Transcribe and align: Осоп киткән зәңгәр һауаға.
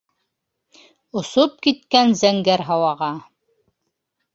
Осоп 1.21 1.55
киткән 1.67 2.19
зәңгәр 2.25 2.67
һауаға. 2.73 3.15